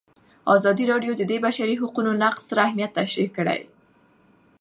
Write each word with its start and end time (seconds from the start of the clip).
ازادي 0.55 0.83
راډیو 0.91 1.11
د 1.17 1.21
د 1.31 1.33
بشري 1.45 1.75
حقونو 1.81 2.11
نقض 2.21 2.41
ستر 2.45 2.57
اهميت 2.67 2.91
تشریح 2.99 3.29
کړی. 3.37 3.61